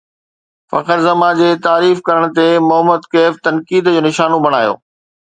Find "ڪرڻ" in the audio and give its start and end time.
2.09-2.27